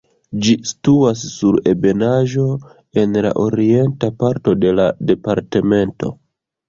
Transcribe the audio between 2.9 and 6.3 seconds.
en la orienta parto de la departemento.